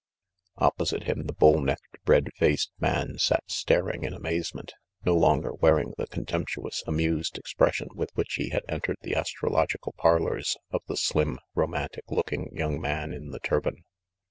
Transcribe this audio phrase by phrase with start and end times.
[0.57, 4.73] Opposite him the bull necked, red faced man sat star ing in amazement,
[5.05, 9.93] no longer wearing the contemptu ous, amused expression with which he had entered the astrological
[9.99, 13.83] parlors of the slim, romantic looking, young man in the turban.